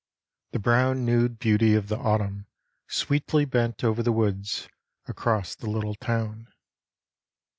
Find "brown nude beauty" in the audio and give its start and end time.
0.57-1.75